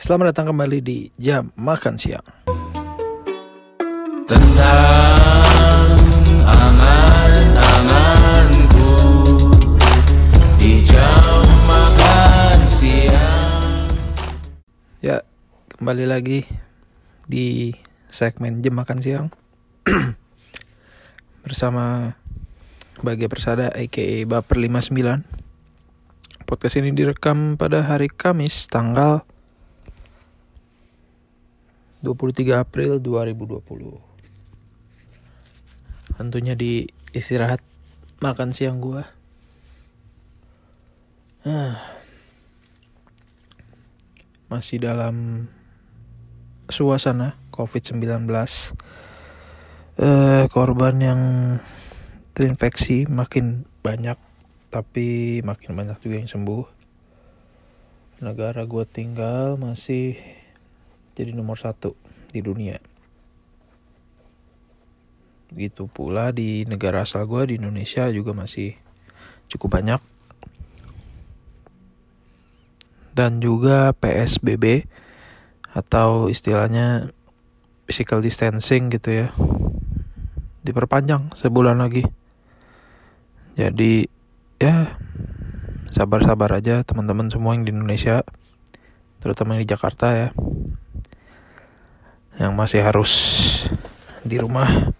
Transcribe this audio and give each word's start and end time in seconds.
Selamat 0.00 0.32
datang 0.32 0.56
kembali 0.56 0.80
di 0.80 1.12
Jam 1.20 1.52
Makan 1.60 2.00
Siang. 2.00 2.24
Tentang 4.24 6.00
aman-amanku 6.40 7.92
Di 10.56 10.80
jam 10.88 11.44
makan 11.68 12.64
siang 12.72 13.92
Ya, 15.04 15.20
kembali 15.76 16.08
lagi 16.08 16.48
di 17.28 17.76
segmen 18.08 18.64
Jam 18.64 18.80
Makan 18.80 19.04
Siang. 19.04 19.28
Bersama 21.44 22.16
Bagia 23.04 23.28
Persada 23.28 23.68
aka 23.68 24.24
Baper 24.24 24.64
59. 24.64 24.96
Podcast 26.48 26.80
ini 26.80 26.88
direkam 26.96 27.60
pada 27.60 27.84
hari 27.84 28.08
Kamis 28.08 28.64
tanggal 28.64 29.28
23 32.00 32.64
April 32.64 32.96
2020. 32.96 34.00
Tentunya 36.16 36.56
di 36.56 36.88
istirahat 37.12 37.60
makan 38.24 38.56
siang 38.56 38.80
gua. 38.80 39.04
Ah. 41.44 41.76
Masih 44.48 44.80
dalam 44.80 45.48
suasana 46.72 47.36
COVID-19. 47.52 48.24
Eh 50.00 50.44
korban 50.48 50.96
yang 50.96 51.20
terinfeksi 52.32 53.04
makin 53.04 53.68
banyak 53.84 54.16
tapi 54.72 55.40
makin 55.44 55.76
banyak 55.76 56.00
juga 56.00 56.16
yang 56.24 56.30
sembuh. 56.32 56.64
Negara 58.24 58.64
gua 58.64 58.88
tinggal 58.88 59.60
masih 59.60 60.39
jadi 61.14 61.34
nomor 61.34 61.58
satu 61.58 61.94
di 62.30 62.40
dunia. 62.40 62.78
Begitu 65.50 65.90
pula 65.90 66.30
di 66.30 66.62
negara 66.64 67.02
asal 67.02 67.26
gue 67.26 67.50
di 67.50 67.54
Indonesia 67.58 68.06
juga 68.14 68.30
masih 68.30 68.78
cukup 69.50 69.82
banyak. 69.82 70.00
Dan 73.10 73.42
juga 73.42 73.90
PSBB 73.98 74.86
atau 75.74 76.30
istilahnya 76.30 77.10
physical 77.90 78.22
distancing 78.22 78.94
gitu 78.94 79.26
ya. 79.26 79.28
Diperpanjang 80.62 81.34
sebulan 81.34 81.82
lagi. 81.82 82.06
Jadi 83.58 84.06
ya 84.62 84.94
sabar-sabar 85.90 86.54
aja 86.54 86.86
teman-teman 86.86 87.26
semua 87.26 87.58
yang 87.58 87.66
di 87.66 87.74
Indonesia 87.74 88.22
terutama 89.18 89.58
yang 89.58 89.66
di 89.66 89.70
Jakarta 89.74 90.06
ya 90.14 90.28
yang 92.40 92.56
masih 92.56 92.80
harus 92.80 93.12
di 94.24 94.40
rumah. 94.40 94.96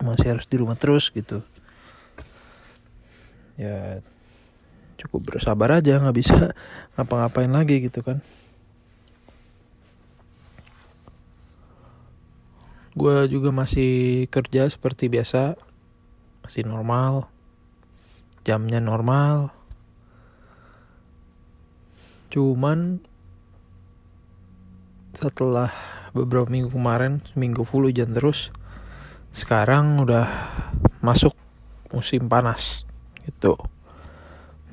Masih 0.00 0.32
harus 0.32 0.48
di 0.48 0.56
rumah 0.56 0.72
terus 0.80 1.12
gitu. 1.12 1.44
Ya 3.60 4.00
cukup 4.96 5.36
bersabar 5.36 5.68
aja 5.76 6.00
nggak 6.00 6.16
bisa 6.16 6.56
ngapa-ngapain 6.96 7.52
lagi 7.52 7.84
gitu 7.84 8.00
kan. 8.00 8.24
Gue 12.96 13.28
juga 13.28 13.52
masih 13.52 14.24
kerja 14.32 14.64
seperti 14.72 15.12
biasa. 15.12 15.60
Masih 16.40 16.64
normal. 16.64 17.28
Jamnya 18.48 18.80
normal. 18.80 19.52
Cuman 22.32 23.04
setelah 25.14 25.70
beberapa 26.14 26.46
minggu 26.46 26.70
kemarin 26.70 27.22
minggu 27.34 27.66
full 27.66 27.90
hujan 27.90 28.14
terus 28.14 28.54
sekarang 29.34 29.98
udah 29.98 30.30
masuk 31.02 31.34
musim 31.90 32.30
panas 32.30 32.86
gitu. 33.26 33.58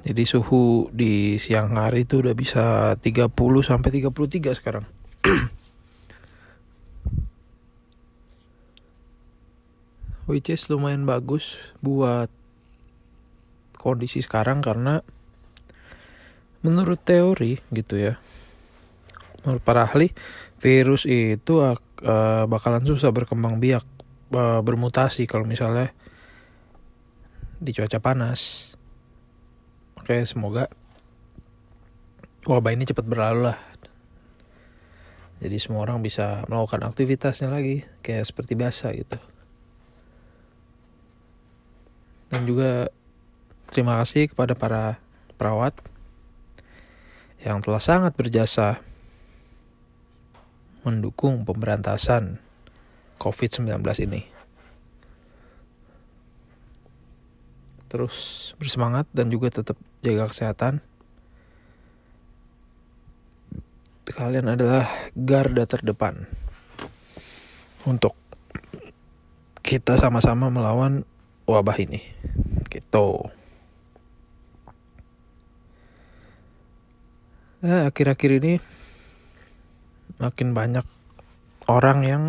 Jadi 0.01 0.25
suhu 0.25 0.89
di 0.89 1.37
siang 1.37 1.77
hari 1.77 2.09
itu 2.09 2.25
udah 2.25 2.33
bisa 2.33 2.97
30 2.97 3.29
sampai 3.61 3.89
33 4.01 4.57
sekarang. 4.57 4.85
Which 10.29 10.49
is 10.49 10.65
lumayan 10.69 11.05
bagus 11.05 11.57
buat 11.85 12.29
kondisi 13.77 14.21
sekarang 14.21 14.61
karena 14.61 15.01
menurut 16.61 17.01
teori 17.01 17.57
gitu 17.73 17.97
ya 17.97 18.21
menurut 19.43 19.63
para 19.63 19.85
ahli 19.85 20.13
virus 20.61 21.09
itu 21.09 21.61
uh, 21.61 21.77
bakalan 22.45 22.85
susah 22.85 23.09
berkembang 23.09 23.57
biak 23.57 23.85
uh, 24.33 24.61
bermutasi 24.61 25.25
kalau 25.25 25.45
misalnya 25.45 25.89
di 27.61 27.73
cuaca 27.73 28.01
panas. 28.01 28.73
Oke 29.97 30.25
semoga 30.25 30.65
wabah 32.45 32.73
ini 32.73 32.89
cepat 32.89 33.05
berlalu 33.05 33.53
lah. 33.53 33.59
Jadi 35.41 35.57
semua 35.57 35.81
orang 35.89 36.05
bisa 36.05 36.45
melakukan 36.45 36.85
aktivitasnya 36.85 37.49
lagi 37.49 37.81
kayak 38.05 38.29
seperti 38.29 38.53
biasa 38.53 38.93
gitu. 38.93 39.17
Dan 42.29 42.45
juga 42.45 42.93
terima 43.73 43.97
kasih 44.01 44.29
kepada 44.29 44.53
para 44.53 45.01
perawat 45.41 45.73
yang 47.41 47.57
telah 47.65 47.81
sangat 47.81 48.13
berjasa 48.13 48.77
mendukung 50.81 51.45
pemberantasan 51.45 52.41
COVID-19 53.21 53.77
ini. 54.09 54.21
Terus 57.91 58.15
bersemangat 58.55 59.05
dan 59.11 59.27
juga 59.27 59.51
tetap 59.51 59.75
jaga 59.99 60.31
kesehatan. 60.31 60.79
Kalian 64.11 64.55
adalah 64.55 64.87
garda 65.15 65.63
terdepan 65.67 66.27
untuk 67.85 68.15
kita 69.61 69.95
sama-sama 69.95 70.51
melawan 70.51 71.07
wabah 71.47 71.77
ini. 71.79 72.01
Gitu. 72.71 73.07
Nah, 77.61 77.85
akhir-akhir 77.93 78.31
ini 78.41 78.53
makin 80.21 80.53
banyak 80.53 80.85
orang 81.65 82.05
yang 82.05 82.23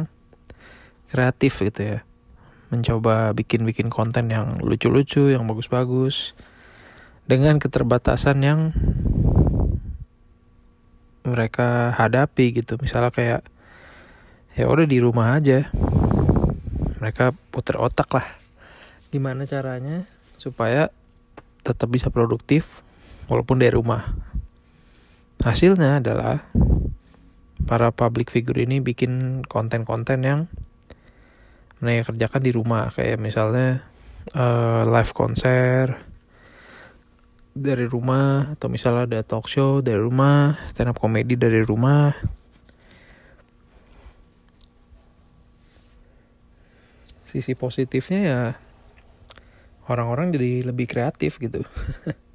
kreatif 1.12 1.60
gitu 1.60 1.96
ya. 1.96 1.98
Mencoba 2.72 3.36
bikin-bikin 3.36 3.92
konten 3.92 4.32
yang 4.32 4.56
lucu-lucu 4.64 5.28
yang 5.28 5.44
bagus-bagus 5.44 6.32
dengan 7.28 7.60
keterbatasan 7.60 8.40
yang 8.40 8.60
mereka 11.22 11.92
hadapi 11.92 12.56
gitu. 12.64 12.80
Misalnya 12.80 13.12
kayak 13.12 13.44
ya 14.56 14.64
udah 14.68 14.88
di 14.88 14.98
rumah 15.00 15.36
aja 15.36 15.68
mereka 16.96 17.36
puter 17.52 17.76
otak 17.76 18.08
lah. 18.14 18.26
Gimana 19.12 19.44
caranya 19.44 20.08
supaya 20.40 20.88
tetap 21.60 21.92
bisa 21.92 22.08
produktif 22.08 22.80
walaupun 23.28 23.60
dari 23.60 23.74
rumah? 23.76 24.06
Hasilnya 25.42 25.98
adalah 25.98 26.46
para 27.66 27.94
public 27.94 28.28
figure 28.28 28.58
ini 28.58 28.82
bikin 28.82 29.44
konten-konten 29.46 30.22
yang 30.22 30.40
mereka 31.82 32.14
kerjakan 32.14 32.42
di 32.42 32.52
rumah. 32.54 32.90
Kayak 32.94 33.18
misalnya 33.18 33.82
uh, 34.34 34.86
live 34.86 35.12
konser 35.14 35.98
dari 37.52 37.84
rumah 37.84 38.56
atau 38.56 38.72
misalnya 38.72 39.04
ada 39.04 39.20
talk 39.20 39.44
show 39.44 39.84
dari 39.84 40.00
rumah 40.00 40.56
stand 40.72 40.94
up 40.94 40.98
comedy 40.98 41.36
dari 41.36 41.60
rumah. 41.60 42.14
Sisi 47.28 47.56
positifnya 47.56 48.20
ya 48.20 48.40
orang-orang 49.88 50.36
jadi 50.36 50.68
lebih 50.68 50.84
kreatif 50.84 51.40
gitu 51.40 51.64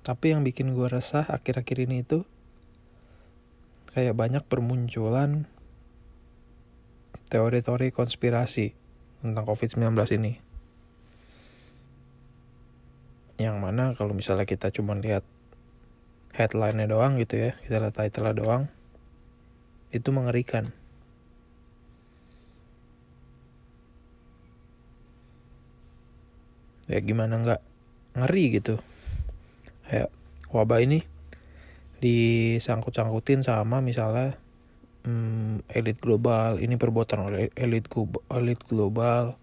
tapi 0.00 0.32
yang 0.32 0.42
bikin 0.42 0.72
gue 0.72 0.88
resah 0.88 1.28
akhir-akhir 1.28 1.76
ini 1.84 2.02
itu 2.02 2.24
kayak 3.92 4.16
banyak 4.16 4.44
bermunculan 4.46 5.50
teori-teori 7.30 7.94
konspirasi 7.94 8.74
tentang 9.22 9.44
COVID-19 9.46 9.94
ini. 10.18 10.32
Yang 13.40 13.56
mana 13.56 13.84
kalau 13.96 14.12
misalnya 14.12 14.44
kita 14.44 14.68
cuma 14.74 14.98
lihat 14.98 15.24
headline-nya 16.34 16.90
doang 16.90 17.16
gitu 17.16 17.50
ya, 17.50 17.52
kita 17.64 17.80
lihat 17.80 17.94
title-nya 17.96 18.34
doang, 18.36 18.62
itu 19.94 20.08
mengerikan. 20.10 20.74
ya 26.90 26.98
gimana 26.98 27.38
nggak 27.38 27.62
ngeri 28.18 28.44
gitu 28.58 28.82
kayak 29.90 30.06
wabah 30.54 30.78
ini 30.78 31.02
disangkut-sangkutin 31.98 33.42
sama 33.42 33.82
misalnya 33.82 34.38
hmm, 35.02 35.66
elit 35.66 35.98
global. 35.98 36.62
Ini 36.62 36.78
perbuatan 36.78 37.18
oleh 37.26 37.50
elit 37.58 37.90
elit 38.30 38.60
global. 38.70 39.34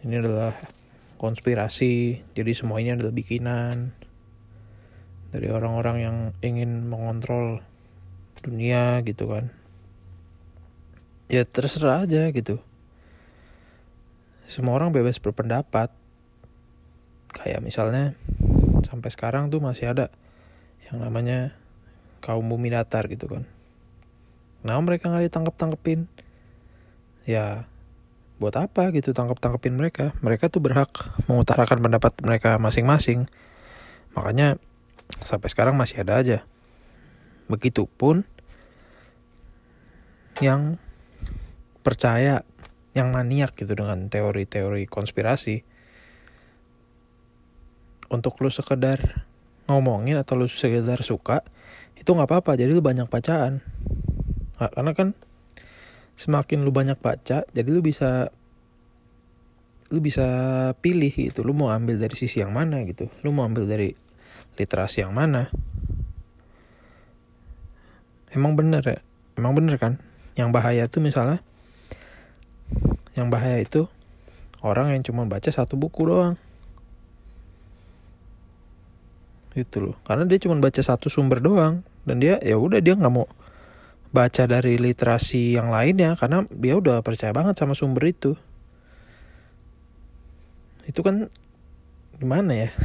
Ini 0.00 0.24
adalah 0.24 0.56
konspirasi. 1.20 2.24
Jadi 2.32 2.52
semua 2.56 2.80
ini 2.80 2.96
adalah 2.96 3.12
bikinan 3.12 3.92
dari 5.28 5.52
orang-orang 5.52 5.96
yang 6.00 6.16
ingin 6.40 6.88
mengontrol 6.88 7.60
dunia 8.40 9.04
gitu 9.04 9.28
kan. 9.28 9.52
Ya 11.26 11.42
terserah 11.42 12.06
aja 12.06 12.30
gitu. 12.30 12.62
Semua 14.46 14.78
orang 14.78 14.94
bebas 14.94 15.18
berpendapat. 15.18 15.90
Kayak 17.34 17.60
misalnya 17.60 18.16
sampai 18.86 19.10
sekarang 19.10 19.50
tuh 19.50 19.58
masih 19.58 19.90
ada 19.90 20.08
yang 20.86 21.02
namanya 21.02 21.52
kaum 22.22 22.46
bumi 22.46 22.70
datar 22.70 23.10
gitu 23.10 23.26
kan. 23.26 23.42
Kenapa 24.62 24.82
mereka 24.82 25.04
nggak 25.10 25.24
ditangkap 25.30 25.54
tangkepin 25.58 26.00
ya 27.26 27.66
buat 28.38 28.54
apa 28.54 28.94
gitu 28.94 29.10
tangkap 29.10 29.38
tangkepin 29.42 29.74
mereka? 29.74 30.14
Mereka 30.22 30.48
tuh 30.48 30.62
berhak 30.62 30.90
mengutarakan 31.26 31.82
pendapat 31.82 32.12
mereka 32.22 32.58
masing-masing. 32.62 33.26
Makanya 34.14 34.58
sampai 35.22 35.48
sekarang 35.50 35.74
masih 35.74 36.02
ada 36.06 36.18
aja. 36.18 36.38
Begitupun 37.46 38.26
yang 40.42 40.76
percaya 41.86 42.42
yang 42.96 43.12
maniak 43.12 43.54
gitu 43.54 43.76
dengan 43.76 44.08
teori-teori 44.08 44.88
konspirasi 44.88 45.62
untuk 48.10 48.38
lu 48.42 48.50
sekedar 48.52 49.26
ngomongin 49.66 50.18
atau 50.18 50.38
lu 50.38 50.46
sekedar 50.46 51.02
suka 51.02 51.42
itu 51.98 52.06
nggak 52.06 52.28
apa-apa. 52.30 52.54
Jadi 52.54 52.70
lu 52.70 52.82
banyak 52.82 53.10
bacaan. 53.10 53.64
Nah, 54.56 54.70
karena 54.72 54.92
kan 54.94 55.08
semakin 56.16 56.64
lu 56.64 56.72
banyak 56.72 56.96
baca 56.96 57.44
jadi 57.52 57.68
lu 57.68 57.84
bisa 57.84 58.32
lu 59.92 60.02
bisa 60.02 60.26
pilih 60.82 61.12
gitu. 61.12 61.46
Lu 61.46 61.54
mau 61.54 61.70
ambil 61.70 61.98
dari 61.98 62.16
sisi 62.18 62.42
yang 62.42 62.54
mana 62.54 62.82
gitu. 62.86 63.10
Lu 63.22 63.30
mau 63.30 63.46
ambil 63.46 63.66
dari 63.66 63.94
literasi 64.56 65.04
yang 65.06 65.14
mana. 65.14 65.50
Emang 68.32 68.58
bener 68.58 68.82
ya? 68.82 68.98
Emang 69.38 69.54
bener 69.54 69.78
kan? 69.78 70.02
Yang 70.34 70.48
bahaya 70.52 70.84
tuh 70.90 71.00
misalnya 71.00 71.40
yang 73.16 73.32
bahaya 73.32 73.62
itu 73.62 73.88
orang 74.60 74.92
yang 74.92 75.00
cuma 75.06 75.24
baca 75.24 75.48
satu 75.48 75.78
buku 75.78 76.04
doang 76.04 76.36
gitu 79.56 79.90
loh. 79.90 79.96
Karena 80.04 80.28
dia 80.28 80.36
cuma 80.36 80.60
baca 80.60 80.78
satu 80.84 81.08
sumber 81.08 81.40
doang. 81.40 81.80
Dan 82.04 82.20
dia 82.20 82.36
ya 82.44 82.60
udah 82.60 82.78
dia 82.84 82.92
nggak 82.94 83.10
mau 83.10 83.24
baca 84.12 84.44
dari 84.44 84.76
literasi 84.76 85.56
yang 85.56 85.72
lainnya. 85.72 86.14
Karena 86.20 86.44
dia 86.52 86.76
udah 86.76 87.00
percaya 87.00 87.32
banget 87.32 87.56
sama 87.56 87.72
sumber 87.72 88.12
itu. 88.12 88.36
Itu 90.84 91.00
kan 91.00 91.32
gimana 92.20 92.68
ya? 92.68 92.70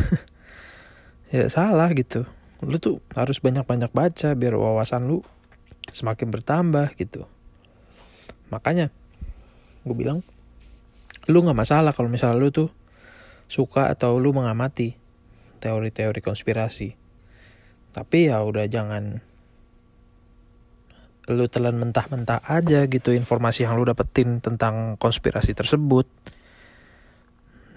Ya 1.31 1.47
salah 1.47 1.87
gitu. 1.95 2.27
Lu 2.59 2.75
tuh 2.75 2.99
harus 3.15 3.39
banyak-banyak 3.39 3.95
baca 3.95 4.35
biar 4.35 4.51
wawasan 4.51 5.07
lu 5.07 5.23
semakin 5.95 6.27
bertambah 6.27 6.91
gitu. 6.99 7.23
Makanya 8.51 8.91
gue 9.87 9.95
bilang 9.95 10.27
lu 11.31 11.39
nggak 11.39 11.55
masalah 11.55 11.95
kalau 11.95 12.11
misalnya 12.11 12.35
lu 12.35 12.51
tuh 12.51 12.67
suka 13.47 13.87
atau 13.87 14.19
lu 14.19 14.35
mengamati 14.35 15.00
teori-teori 15.61 16.19
konspirasi. 16.25 16.97
Tapi 17.93 18.33
ya 18.33 18.41
udah 18.41 18.65
jangan 18.65 19.21
lu 21.29 21.45
telan 21.47 21.77
mentah-mentah 21.77 22.41
aja 22.49 22.89
gitu 22.89 23.13
informasi 23.13 23.63
yang 23.63 23.77
lu 23.77 23.85
dapetin 23.85 24.41
tentang 24.41 24.97
konspirasi 24.97 25.53
tersebut. 25.53 26.09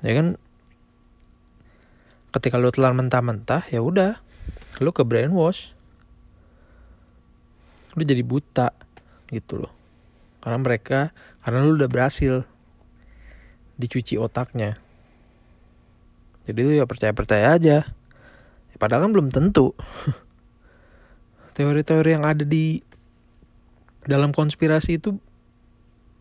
Ya 0.00 0.16
kan? 0.16 0.40
Ketika 2.32 2.56
lu 2.56 2.72
telan 2.72 2.96
mentah-mentah 2.96 3.68
ya 3.68 3.84
udah 3.84 4.18
lu 4.80 4.90
ke 4.90 5.04
brainwash. 5.04 5.76
Lu 7.94 8.02
jadi 8.02 8.24
buta 8.24 8.72
gitu 9.28 9.60
loh. 9.60 9.72
Karena 10.40 10.58
mereka 10.58 11.12
karena 11.44 11.62
lu 11.62 11.76
udah 11.76 11.90
berhasil 11.92 12.48
dicuci 13.78 14.16
otaknya 14.16 14.78
jadi 16.44 16.60
lu 16.60 16.72
ya 16.76 16.84
percaya-percaya 16.84 17.56
aja. 17.56 17.88
Ya, 18.70 18.76
padahal 18.76 19.08
kan 19.08 19.12
belum 19.16 19.28
tentu. 19.32 19.72
Teori-teori 21.56 22.10
yang 22.20 22.24
ada 22.28 22.44
di 22.44 22.84
dalam 24.04 24.36
konspirasi 24.36 25.00
itu 25.00 25.16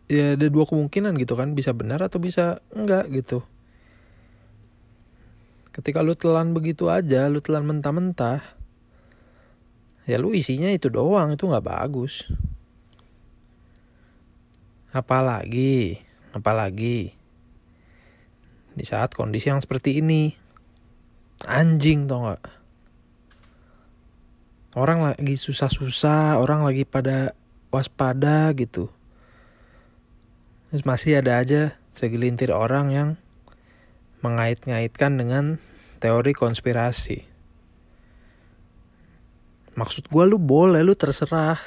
ya 0.08 0.40
ada 0.40 0.48
dua 0.48 0.64
kemungkinan 0.64 1.20
gitu 1.20 1.36
kan. 1.36 1.52
Bisa 1.52 1.76
benar 1.76 2.00
atau 2.00 2.24
bisa 2.24 2.64
enggak 2.72 3.12
gitu. 3.12 3.44
Ketika 5.76 6.06
lu 6.06 6.16
telan 6.16 6.56
begitu 6.56 6.88
aja 6.88 7.28
lu 7.28 7.42
telan 7.42 7.66
mentah-mentah 7.66 8.46
ya 10.04 10.20
lu 10.20 10.36
isinya 10.36 10.70
itu 10.70 10.88
doang 10.88 11.36
itu 11.36 11.44
nggak 11.44 11.66
bagus. 11.68 12.24
Apalagi 14.94 15.98
apalagi 16.32 17.18
di 18.74 18.86
saat 18.86 19.14
kondisi 19.14 19.50
yang 19.50 19.62
seperti 19.62 20.02
ini. 20.02 20.34
Anjing 21.46 22.06
tau 22.10 22.26
nggak? 22.26 22.44
Orang 24.74 25.06
lagi 25.06 25.38
susah-susah 25.38 26.42
orang 26.42 26.66
lagi 26.66 26.82
pada 26.82 27.38
waspada 27.70 28.50
gitu. 28.58 28.90
Terus 30.74 30.84
masih 30.86 31.22
ada 31.22 31.38
aja 31.38 31.78
segelintir 31.94 32.50
orang 32.50 32.90
yang 32.90 33.10
mengait-ngaitkan 34.26 35.14
dengan 35.14 35.62
teori 36.02 36.34
konspirasi. 36.34 37.30
Maksud 39.78 40.10
gue 40.10 40.24
lu 40.26 40.42
boleh 40.42 40.82
lu 40.82 40.98
terserah. 40.98 41.62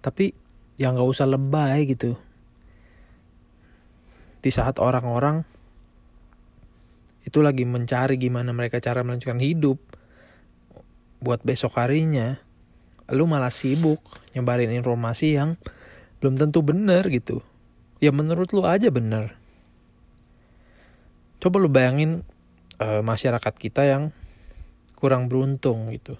Tapi 0.00 0.32
ya 0.80 0.92
nggak 0.92 1.08
usah 1.08 1.28
lebay 1.28 1.84
gitu 1.92 2.16
di 4.46 4.54
saat 4.54 4.78
orang-orang 4.78 5.42
itu 7.26 7.42
lagi 7.42 7.66
mencari 7.66 8.14
gimana 8.14 8.54
mereka 8.54 8.78
cara 8.78 9.02
melanjutkan 9.02 9.42
hidup 9.42 9.82
buat 11.18 11.42
besok 11.42 11.74
harinya 11.82 12.38
lu 13.10 13.26
malah 13.26 13.50
sibuk 13.50 13.98
nyebarin 14.38 14.70
informasi 14.70 15.34
yang 15.34 15.58
belum 16.22 16.38
tentu 16.38 16.62
benar 16.62 17.10
gitu. 17.10 17.42
Ya 17.98 18.14
menurut 18.14 18.54
lu 18.54 18.62
aja 18.62 18.86
benar. 18.94 19.34
Coba 21.42 21.58
lu 21.58 21.66
bayangin 21.66 22.22
uh, 22.78 23.02
masyarakat 23.02 23.54
kita 23.58 23.82
yang 23.82 24.14
kurang 24.94 25.26
beruntung 25.26 25.90
gitu. 25.90 26.14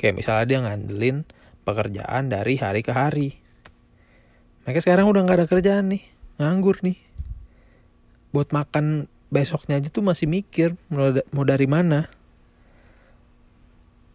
Kayak 0.00 0.24
misalnya 0.24 0.44
dia 0.48 0.58
ngandelin 0.64 1.28
pekerjaan 1.68 2.32
dari 2.32 2.56
hari 2.56 2.80
ke 2.80 2.92
hari. 2.92 3.36
Mereka 4.64 4.80
sekarang 4.84 5.08
udah 5.08 5.20
nggak 5.24 5.38
ada 5.44 5.48
kerjaan 5.48 5.92
nih 5.92 6.04
nganggur 6.40 6.80
nih 6.80 7.09
buat 8.30 8.54
makan 8.54 9.10
besoknya 9.30 9.78
aja 9.78 9.88
tuh 9.90 10.02
masih 10.02 10.26
mikir 10.26 10.74
mau, 10.90 11.44
dari 11.46 11.66
mana. 11.70 12.10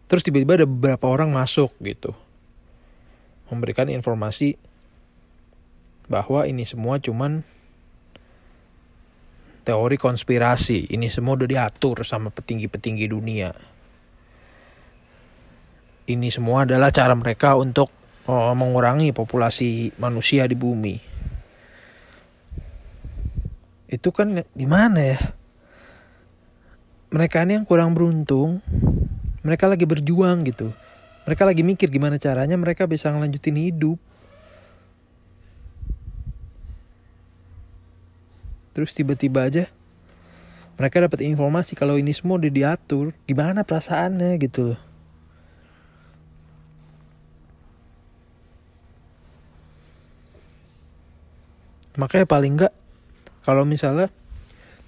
Terus 0.06 0.22
tiba-tiba 0.22 0.62
ada 0.62 0.68
beberapa 0.68 1.10
orang 1.10 1.34
masuk 1.34 1.74
gitu 1.82 2.14
memberikan 3.46 3.86
informasi 3.86 4.58
bahwa 6.06 6.46
ini 6.46 6.62
semua 6.66 6.98
cuman 6.98 7.42
teori 9.66 9.98
konspirasi 9.98 10.90
ini 10.94 11.10
semua 11.10 11.34
udah 11.34 11.50
diatur 11.50 12.06
sama 12.06 12.30
petinggi-petinggi 12.30 13.06
dunia. 13.10 13.50
Ini 16.06 16.30
semua 16.30 16.62
adalah 16.62 16.94
cara 16.94 17.18
mereka 17.18 17.58
untuk 17.58 17.90
oh, 18.30 18.54
mengurangi 18.54 19.10
populasi 19.10 19.98
manusia 19.98 20.46
di 20.46 20.54
bumi 20.54 21.15
itu 23.86 24.08
kan 24.10 24.42
di 24.42 24.66
mana 24.66 25.00
ya? 25.14 25.20
Mereka 27.14 27.46
ini 27.46 27.58
yang 27.58 27.66
kurang 27.66 27.94
beruntung. 27.94 28.58
Mereka 29.46 29.70
lagi 29.70 29.86
berjuang 29.86 30.42
gitu. 30.42 30.74
Mereka 31.26 31.46
lagi 31.46 31.62
mikir 31.62 31.90
gimana 31.90 32.18
caranya 32.18 32.58
mereka 32.58 32.86
bisa 32.90 33.10
ngelanjutin 33.14 33.58
hidup. 33.58 33.98
Terus 38.74 38.92
tiba-tiba 38.92 39.46
aja 39.46 39.70
mereka 40.76 41.00
dapat 41.00 41.24
informasi 41.24 41.72
kalau 41.72 41.96
ini 41.96 42.12
semua 42.12 42.36
udah 42.36 42.52
diatur. 42.52 43.16
Gimana 43.24 43.64
perasaannya 43.64 44.36
gitu 44.36 44.74
loh. 44.74 44.80
Makanya 51.96 52.28
paling 52.28 52.60
enggak 52.60 52.76
kalau 53.46 53.62
misalnya 53.62 54.10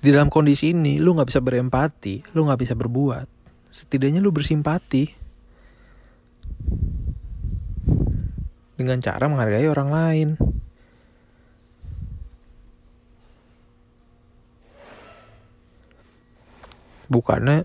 di 0.03 0.11
dalam 0.11 0.27
kondisi 0.27 0.75
ini 0.75 0.99
lu 0.99 1.15
nggak 1.15 1.31
bisa 1.31 1.39
berempati 1.39 2.35
lu 2.35 2.51
nggak 2.51 2.61
bisa 2.67 2.75
berbuat. 2.75 3.31
Setidaknya 3.71 4.19
lu 4.19 4.35
bersimpati. 4.35 5.15
Dengan 8.75 8.99
cara 8.99 9.31
menghargai 9.31 9.71
orang 9.71 9.91
lain. 9.95 10.29
Bukannya 17.07 17.63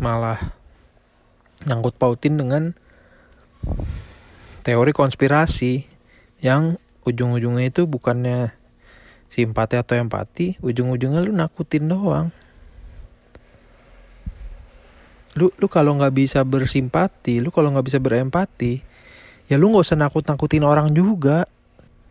malah 0.00 0.56
nyangkut 1.68 1.94
pautin 2.00 2.40
dengan 2.40 2.72
teori 4.66 4.92
konspirasi 4.96 5.86
yang 6.42 6.76
ujung-ujungnya 7.06 7.70
itu 7.70 7.86
bukannya 7.86 8.50
simpati 9.36 9.76
atau 9.76 10.00
empati, 10.00 10.56
ujung-ujungnya 10.64 11.20
lu 11.20 11.36
nakutin 11.36 11.92
doang. 11.92 12.32
Lu 15.36 15.52
lu 15.60 15.68
kalau 15.68 15.92
nggak 16.00 16.16
bisa 16.16 16.40
bersimpati, 16.40 17.44
lu 17.44 17.52
kalau 17.52 17.68
nggak 17.76 17.84
bisa 17.84 18.00
berempati, 18.00 18.80
ya 19.52 19.60
lu 19.60 19.68
nggak 19.68 19.84
usah 19.84 20.00
nakut-nakutin 20.00 20.64
orang 20.64 20.96
juga. 20.96 21.44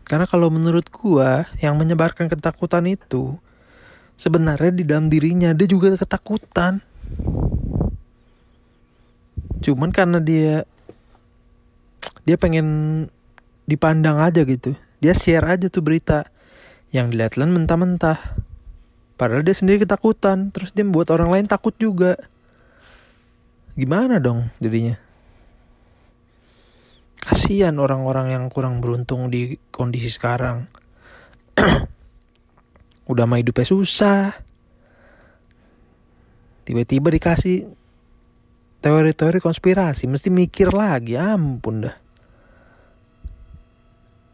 Karena 0.06 0.30
kalau 0.30 0.54
menurut 0.54 0.86
gua 0.86 1.50
yang 1.58 1.74
menyebarkan 1.74 2.30
ketakutan 2.30 2.86
itu 2.86 3.34
sebenarnya 4.14 4.70
di 4.70 4.86
dalam 4.86 5.10
dirinya 5.10 5.50
dia 5.50 5.66
juga 5.66 5.98
ketakutan. 5.98 6.78
Cuman 9.66 9.90
karena 9.90 10.22
dia 10.22 10.62
dia 12.22 12.38
pengen 12.38 12.66
dipandang 13.66 14.22
aja 14.22 14.46
gitu. 14.46 14.78
Dia 15.02 15.10
share 15.10 15.58
aja 15.58 15.66
tuh 15.66 15.82
berita 15.82 16.30
yang 16.94 17.10
dilihat 17.10 17.34
lain 17.38 17.54
mentah-mentah. 17.54 18.18
Padahal 19.16 19.42
dia 19.42 19.56
sendiri 19.56 19.82
ketakutan, 19.82 20.52
terus 20.52 20.76
dia 20.76 20.84
membuat 20.84 21.14
orang 21.16 21.32
lain 21.32 21.46
takut 21.48 21.72
juga. 21.80 22.20
Gimana 23.76 24.20
dong 24.20 24.52
jadinya? 24.60 24.96
Kasihan 27.16 27.74
orang-orang 27.80 28.36
yang 28.36 28.44
kurang 28.52 28.84
beruntung 28.84 29.32
di 29.32 29.56
kondisi 29.72 30.12
sekarang. 30.12 30.68
Udah 33.10 33.24
mah 33.24 33.40
hidupnya 33.40 33.66
susah. 33.66 34.36
Tiba-tiba 36.66 37.14
dikasih 37.14 37.70
teori-teori 38.82 39.38
konspirasi, 39.42 40.06
mesti 40.06 40.28
mikir 40.30 40.70
lagi, 40.70 41.18
ampun 41.18 41.86
dah. 41.86 41.96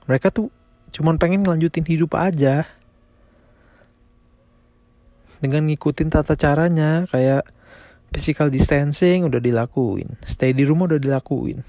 Mereka 0.09 0.29
tuh 0.35 0.49
cuman 0.93 1.17
pengen 1.17 1.43
ngelanjutin 1.43 1.89
hidup 1.89 2.15
aja. 2.15 2.69
Dengan 5.43 5.67
ngikutin 5.67 6.13
tata 6.13 6.39
caranya, 6.39 7.09
kayak 7.11 7.49
physical 8.15 8.53
distancing 8.53 9.27
udah 9.27 9.41
dilakuin, 9.43 10.15
stay 10.23 10.55
di 10.55 10.63
rumah 10.63 10.87
udah 10.87 11.01
dilakuin. 11.01 11.65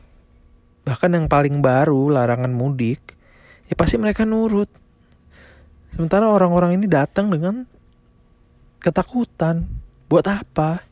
Bahkan 0.84 1.15
yang 1.15 1.25
paling 1.32 1.63
baru, 1.63 2.12
larangan 2.12 2.51
mudik, 2.51 3.15
ya 3.72 3.74
pasti 3.74 3.96
mereka 3.96 4.27
nurut. 4.27 4.68
Sementara 5.96 6.27
orang-orang 6.27 6.75
ini 6.77 6.86
datang 6.92 7.32
dengan 7.32 7.63
ketakutan. 8.84 9.63
Buat 10.12 10.27
apa? 10.27 10.84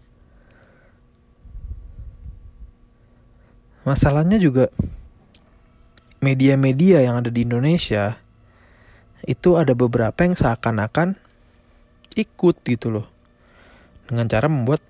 Masalahnya 3.83 4.37
juga 4.37 4.71
media-media 6.21 7.01
yang 7.01 7.17
ada 7.17 7.33
di 7.33 7.41
Indonesia 7.43 8.20
itu 9.25 9.57
ada 9.57 9.77
beberapa 9.77 10.17
yang 10.25 10.33
seakan-akan 10.33 11.17
ikut 12.17 12.55
gitu 12.65 12.87
loh. 12.89 13.07
Dengan 14.09 14.27
cara 14.27 14.51
membuat 14.51 14.83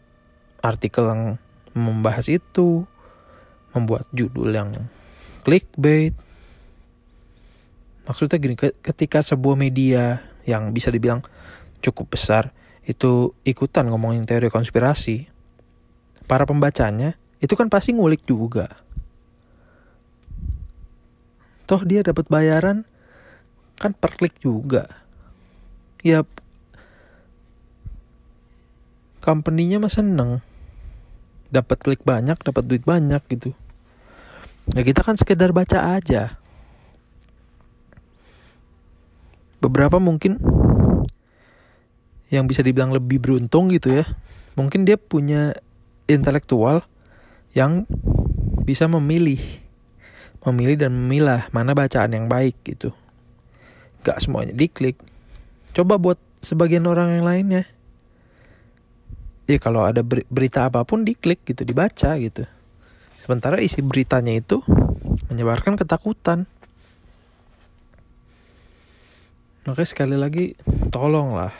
artikel 0.63 1.05
yang 1.09 1.23
membahas 1.77 2.27
itu, 2.31 2.85
membuat 3.71 4.07
judul 4.11 4.51
yang 4.51 4.71
clickbait. 5.45 6.15
Maksudnya 8.07 8.37
gini, 8.41 8.55
ketika 8.57 9.21
sebuah 9.21 9.55
media 9.55 10.19
yang 10.43 10.73
bisa 10.73 10.89
dibilang 10.89 11.21
cukup 11.81 12.17
besar 12.17 12.49
itu 12.81 13.37
ikutan 13.45 13.85
ngomongin 13.87 14.25
teori 14.25 14.49
konspirasi, 14.49 15.29
para 16.25 16.49
pembacanya 16.49 17.13
itu 17.41 17.53
kan 17.53 17.69
pasti 17.69 17.93
ngulik 17.93 18.25
juga. 18.25 18.67
Toh 21.69 21.81
dia 21.87 22.03
dapat 22.03 22.27
bayaran 22.27 22.83
kan 23.81 23.97
per 23.97 24.13
klik 24.13 24.37
juga. 24.37 24.85
Ya 26.05 26.21
company-nya 29.25 29.81
mah 29.81 29.89
seneng 29.89 30.45
dapat 31.49 31.81
klik 31.81 32.05
banyak, 32.05 32.37
dapat 32.45 32.63
duit 32.69 32.85
banyak 32.85 33.21
gitu. 33.33 33.57
Ya 34.77 34.85
kita 34.85 35.01
kan 35.01 35.17
sekedar 35.17 35.49
baca 35.49 35.97
aja. 35.97 36.37
Beberapa 39.61 39.97
mungkin 39.97 40.37
yang 42.33 42.45
bisa 42.45 42.61
dibilang 42.61 42.93
lebih 42.93 43.17
beruntung 43.17 43.73
gitu 43.73 44.01
ya. 44.01 44.05
Mungkin 44.53 44.85
dia 44.85 44.95
punya 44.95 45.57
intelektual 46.05 46.85
yang 47.51 47.85
bisa 48.63 48.87
memilih 48.87 49.41
memilih 50.41 50.87
dan 50.87 50.91
memilah 50.95 51.51
mana 51.53 51.77
bacaan 51.77 52.17
yang 52.17 52.25
baik 52.25 52.57
gitu. 52.65 52.95
Gak 54.01 54.17
semuanya 54.21 54.53
diklik. 54.53 54.97
Coba 55.71 56.01
buat 56.01 56.17
sebagian 56.41 56.89
orang 56.89 57.21
yang 57.21 57.25
lainnya. 57.25 57.63
Ya 59.45 59.57
kalau 59.61 59.85
ada 59.85 60.01
berita 60.05 60.65
apa 60.65 60.81
pun 60.87 61.03
diklik 61.05 61.43
gitu, 61.45 61.61
dibaca 61.63 62.17
gitu. 62.17 62.43
Sementara 63.21 63.61
isi 63.61 63.85
beritanya 63.85 64.33
itu 64.33 64.65
menyebarkan 65.29 65.77
ketakutan. 65.77 66.49
Makanya 69.61 69.89
sekali 69.89 70.17
lagi 70.17 70.57
tolonglah 70.89 71.53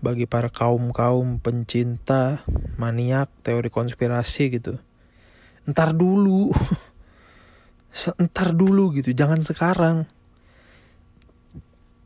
bagi 0.00 0.24
para 0.24 0.48
kaum-kaum 0.48 1.36
pencinta 1.44 2.40
maniak 2.80 3.28
teori 3.44 3.68
konspirasi 3.68 4.56
gitu. 4.56 4.80
Ntar 5.68 5.92
dulu. 5.92 6.48
Ntar 7.90 8.54
dulu 8.54 8.94
gitu, 8.94 9.10
jangan 9.10 9.42
sekarang. 9.42 10.06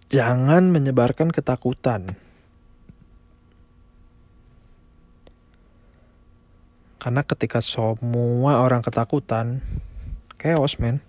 Jangan 0.09 0.73
menyebarkan 0.73 1.29
ketakutan. 1.29 2.17
Karena 7.05 7.21
ketika 7.21 7.61
semua 7.61 8.65
orang 8.65 8.81
ketakutan, 8.81 9.61
chaos 10.41 10.81
men. 10.81 11.05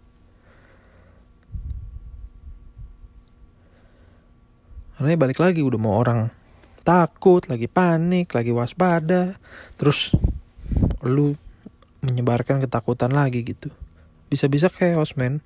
Karena 4.99 5.15
balik 5.15 5.39
lagi 5.39 5.63
udah 5.63 5.79
mau 5.79 5.95
orang 5.95 6.31
takut, 6.83 7.47
lagi 7.47 7.71
panik, 7.71 8.31
lagi 8.35 8.51
waspada, 8.51 9.39
terus 9.79 10.11
lu 10.99 11.39
menyebarkan 12.03 12.59
ketakutan 12.63 13.15
lagi 13.15 13.43
gitu. 13.43 13.71
Bisa-bisa 14.27 14.69
chaos 14.73 15.13
men. 15.19 15.41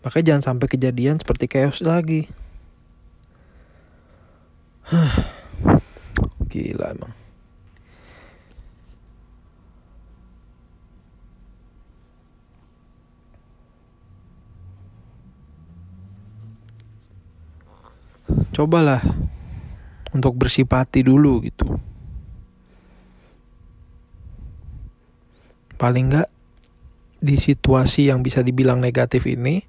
Makanya 0.00 0.34
jangan 0.34 0.56
sampai 0.56 0.66
kejadian 0.68 1.20
seperti 1.20 1.46
chaos 1.48 1.84
lagi. 1.84 2.28
Gila 6.50 6.96
emang. 6.96 7.20
cobalah 18.60 19.00
untuk 20.12 20.36
bersipati 20.36 21.00
dulu 21.00 21.40
gitu. 21.40 21.80
Paling 25.80 26.12
nggak 26.12 26.28
di 27.20 27.36
situasi 27.36 28.08
yang 28.08 28.24
bisa 28.24 28.40
dibilang 28.40 28.80
negatif 28.80 29.28
ini, 29.28 29.62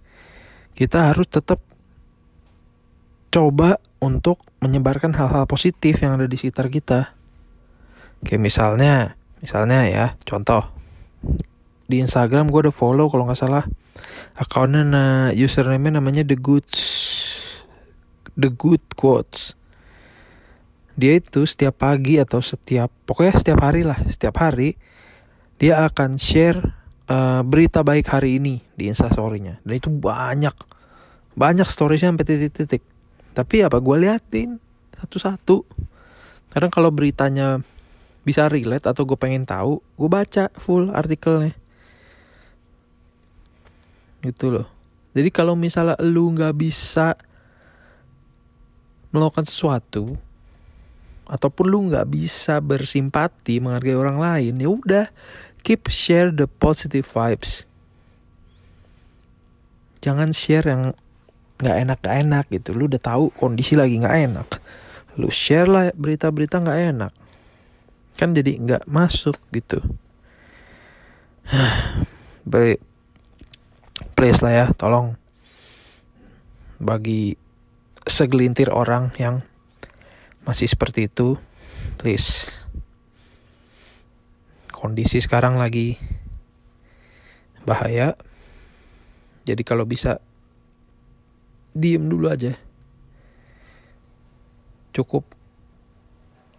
kita 0.72 1.12
harus 1.12 1.28
tetap 1.28 1.60
coba 3.32 3.80
untuk 4.00 4.44
menyebarkan 4.64 5.16
hal-hal 5.16 5.48
positif 5.48 6.00
yang 6.04 6.16
ada 6.20 6.28
di 6.28 6.36
sekitar 6.40 6.72
kita. 6.72 7.16
Kayak 8.24 8.42
misalnya, 8.42 8.94
misalnya 9.44 9.88
ya, 9.88 10.06
contoh. 10.24 10.68
Di 11.92 12.00
Instagram 12.00 12.48
gue 12.48 12.72
udah 12.72 12.76
follow 12.76 13.12
kalau 13.12 13.28
nggak 13.28 13.40
salah. 13.40 13.68
Akunnya 14.40 14.88
nah 14.88 15.30
username 15.36 15.92
namanya 15.92 16.24
the 16.24 16.40
goods 16.40 16.80
the 18.40 18.48
good 18.48 18.80
quotes. 18.96 19.60
Dia 20.96 21.20
itu 21.20 21.44
setiap 21.44 21.84
pagi 21.84 22.16
atau 22.16 22.40
setiap 22.40 22.88
pokoknya 23.04 23.34
setiap 23.44 23.60
hari 23.64 23.82
lah 23.84 24.00
setiap 24.08 24.40
hari 24.40 24.80
dia 25.60 25.84
akan 25.84 26.16
share 26.16 26.81
uh, 27.12 27.42
berita 27.44 27.84
baik 27.84 28.08
hari 28.08 28.40
ini 28.40 28.64
di 28.80 28.88
instastorynya 28.88 29.60
dan 29.68 29.74
itu 29.76 29.92
banyak. 29.92 30.56
Banyak 31.36 31.68
storiesnya 31.68 32.12
sampai 32.12 32.28
titik-titik. 32.28 32.84
Tapi 33.32 33.64
apa 33.64 33.80
gue 33.80 33.96
liatin? 34.00 34.60
Satu-satu. 35.00 35.64
Kadang 36.52 36.72
kalau 36.72 36.92
beritanya 36.92 37.64
bisa 38.22 38.52
relate 38.52 38.86
atau 38.86 39.08
gue 39.08 39.18
pengen 39.18 39.48
tahu 39.48 39.80
gue 39.80 40.10
baca 40.12 40.52
full 40.60 40.92
artikelnya. 40.92 41.56
Gitu 44.24 44.52
loh. 44.52 44.68
Jadi 45.12 45.30
kalau 45.32 45.56
misalnya 45.60 46.00
lu 46.04 46.32
nggak 46.32 46.56
bisa 46.56 47.16
melakukan 49.12 49.44
sesuatu 49.44 50.16
ataupun 51.32 51.66
lu 51.68 51.88
nggak 51.88 52.08
bisa 52.12 52.60
bersimpati 52.60 53.64
menghargai 53.64 53.96
orang 53.96 54.20
lain 54.20 54.54
ya 54.60 54.68
udah 54.68 55.06
keep 55.62 55.90
share 55.90 56.30
the 56.34 56.46
positive 56.50 57.06
vibes. 57.10 57.66
Jangan 60.02 60.34
share 60.34 60.66
yang 60.66 60.84
nggak 61.62 61.78
enak 61.86 61.98
gak 62.02 62.18
enak 62.26 62.46
gitu. 62.50 62.74
Lu 62.74 62.90
udah 62.90 63.02
tahu 63.02 63.30
kondisi 63.34 63.78
lagi 63.78 64.02
nggak 64.02 64.18
enak. 64.30 64.50
Lu 65.22 65.30
share 65.30 65.70
lah 65.70 65.94
berita-berita 65.94 66.58
nggak 66.62 66.80
enak. 66.94 67.14
Kan 68.18 68.34
jadi 68.34 68.58
nggak 68.58 68.84
masuk 68.90 69.38
gitu. 69.54 69.82
Baik. 72.52 72.82
Please 74.18 74.42
lah 74.42 74.54
ya 74.54 74.66
tolong 74.74 75.18
bagi 76.82 77.38
segelintir 78.10 78.74
orang 78.74 79.14
yang 79.22 79.46
masih 80.42 80.66
seperti 80.66 81.06
itu 81.06 81.38
please 82.02 82.50
kondisi 84.82 85.22
sekarang 85.22 85.62
lagi 85.62 86.02
bahaya. 87.62 88.18
Jadi 89.46 89.62
kalau 89.62 89.86
bisa 89.86 90.18
diem 91.78 92.02
dulu 92.10 92.34
aja. 92.34 92.58
Cukup 94.92 95.24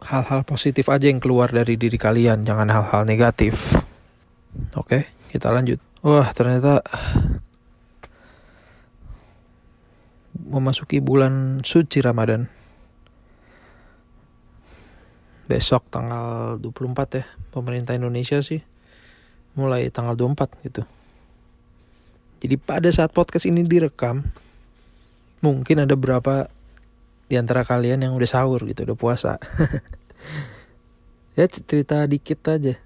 hal-hal 0.02 0.46
positif 0.46 0.86
aja 0.86 1.10
yang 1.10 1.18
keluar 1.18 1.50
dari 1.50 1.74
diri 1.74 1.98
kalian 1.98 2.46
jangan 2.46 2.70
hal-hal 2.70 3.02
negatif. 3.02 3.74
Oke 4.78 5.10
kita 5.34 5.50
lanjut. 5.50 5.82
Wah 6.06 6.30
ternyata 6.30 6.78
memasuki 10.38 11.02
bulan 11.02 11.66
suci 11.66 11.98
Ramadan 11.98 12.61
besok 15.52 15.84
tanggal 15.92 16.56
24 16.56 17.20
ya 17.20 17.24
pemerintah 17.52 17.92
Indonesia 17.92 18.40
sih 18.40 18.64
mulai 19.52 19.92
tanggal 19.92 20.16
24 20.16 20.64
gitu. 20.64 20.82
Jadi 22.40 22.56
pada 22.56 22.88
saat 22.88 23.12
podcast 23.12 23.44
ini 23.44 23.60
direkam 23.60 24.24
mungkin 25.44 25.84
ada 25.84 25.92
berapa 25.92 26.48
di 27.28 27.36
antara 27.36 27.68
kalian 27.68 28.00
yang 28.00 28.16
udah 28.16 28.24
sahur 28.24 28.64
gitu 28.64 28.88
udah 28.88 28.96
puasa. 28.96 29.36
Ya 31.32 31.48
cerita 31.48 32.04
dikit 32.04 32.44
aja. 32.44 32.76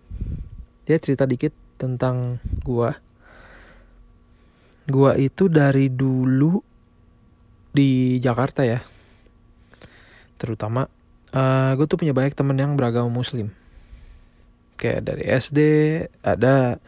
Ya 0.86 0.96
cerita 1.02 1.26
dikit 1.26 1.50
tentang 1.82 2.38
gua. 2.62 2.94
Gua 4.86 5.18
itu 5.18 5.50
dari 5.50 5.90
dulu 5.90 6.62
di 7.74 8.22
Jakarta 8.22 8.62
ya. 8.62 8.86
Terutama 10.38 10.86
uh, 11.36 11.70
gue 11.76 11.86
tuh 11.86 12.00
punya 12.00 12.16
banyak 12.16 12.32
temen 12.32 12.56
yang 12.56 12.74
beragama 12.74 13.12
muslim. 13.12 13.52
Kayak 14.80 15.12
dari 15.12 15.24
SD 15.28 15.58
ada 16.24 16.80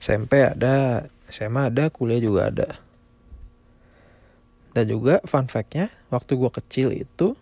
SMP 0.00 0.44
ada 0.44 1.08
SMA 1.28 1.72
ada 1.72 1.88
kuliah 1.88 2.20
juga 2.20 2.52
ada. 2.52 2.68
Dan 4.74 4.90
juga 4.90 5.22
fun 5.24 5.46
factnya 5.48 5.88
waktu 6.10 6.36
gue 6.36 6.50
kecil 6.50 6.88
itu 6.92 7.38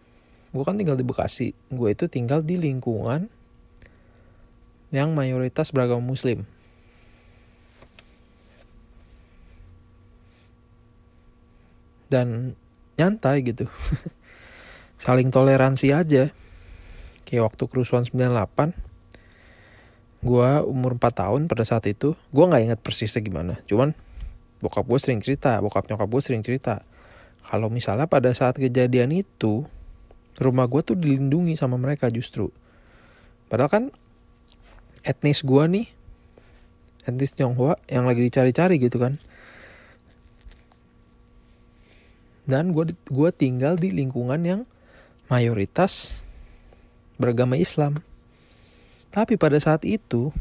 gue 0.53 0.65
kan 0.69 0.77
tinggal 0.77 1.01
di 1.01 1.07
Bekasi 1.07 1.57
gue 1.73 1.89
itu 1.89 2.05
tinggal 2.05 2.45
di 2.45 2.61
lingkungan 2.61 3.27
yang 4.93 5.17
mayoritas 5.17 5.73
beragama 5.73 6.05
muslim. 6.05 6.45
Dan 12.13 12.53
nyantai 13.01 13.41
gitu. 13.41 13.65
Saling 15.03 15.33
toleransi 15.33 15.97
aja 15.97 16.29
kayak 17.33 17.49
waktu 17.49 17.65
kerusuhan 17.65 18.05
98 18.05 18.77
gue 20.21 20.51
umur 20.69 21.01
4 21.01 21.17
tahun 21.17 21.41
pada 21.49 21.65
saat 21.65 21.89
itu 21.89 22.13
gue 22.29 22.45
nggak 22.45 22.63
ingat 22.69 22.79
persisnya 22.85 23.25
gimana. 23.25 23.57
Cuman 23.65 23.97
bokap 24.61 24.85
gue 24.85 25.01
sering 25.01 25.25
cerita 25.25 25.57
bokap 25.65 25.89
nyokap 25.89 26.13
gue 26.13 26.21
sering 26.21 26.45
cerita. 26.45 26.85
Kalau 27.49 27.73
misalnya 27.73 28.05
pada 28.05 28.37
saat 28.37 28.61
kejadian 28.61 29.17
itu 29.17 29.65
rumah 30.37 30.69
gue 30.69 30.85
tuh 30.85 30.93
dilindungi 30.93 31.57
sama 31.57 31.81
mereka 31.81 32.13
justru. 32.13 32.53
Padahal 33.49 33.73
kan 33.73 33.85
etnis 35.09 35.41
gue 35.41 35.65
nih 35.73 35.89
etnis 37.09 37.33
Tionghoa 37.33 37.81
yang 37.89 38.05
lagi 38.05 38.21
dicari-cari 38.21 38.77
gitu 38.77 39.01
kan. 39.01 39.17
Dan 42.45 42.77
gue 42.77 42.93
gue 42.93 43.31
tinggal 43.33 43.81
di 43.81 43.89
lingkungan 43.89 44.45
yang 44.45 44.61
mayoritas 45.33 46.23
beragama 47.23 47.55
Islam. 47.55 48.03
Tapi 49.15 49.39
pada 49.39 49.63
saat 49.63 49.87
itu 49.87 50.35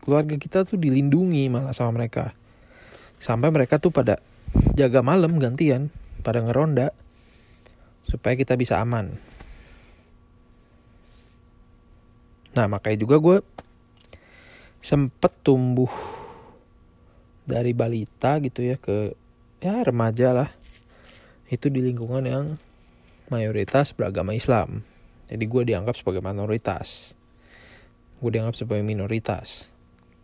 keluarga 0.00 0.40
kita 0.40 0.64
tuh 0.64 0.80
dilindungi 0.80 1.52
malah 1.52 1.76
sama 1.76 2.00
mereka. 2.00 2.32
Sampai 3.20 3.52
mereka 3.52 3.76
tuh 3.76 3.92
pada 3.92 4.16
jaga 4.72 5.04
malam 5.04 5.36
gantian, 5.36 5.92
pada 6.24 6.40
ngeronda 6.40 6.96
supaya 8.08 8.32
kita 8.40 8.56
bisa 8.56 8.80
aman. 8.80 9.12
Nah 12.56 12.66
makanya 12.72 13.04
juga 13.04 13.20
gue 13.20 13.38
sempet 14.80 15.30
tumbuh 15.44 15.92
dari 17.44 17.76
balita 17.76 18.40
gitu 18.40 18.64
ya 18.64 18.80
ke 18.80 19.12
ya 19.60 19.84
remaja 19.84 20.32
lah 20.32 20.50
itu 21.52 21.68
di 21.68 21.84
lingkungan 21.84 22.24
yang 22.24 22.44
mayoritas 23.28 23.92
beragama 23.92 24.32
Islam. 24.32 24.87
Jadi 25.28 25.44
gue 25.44 25.62
dianggap 25.68 25.94
sebagai 25.94 26.24
minoritas. 26.24 27.12
Gue 28.18 28.32
dianggap 28.32 28.56
sebagai 28.56 28.82
minoritas. 28.82 29.68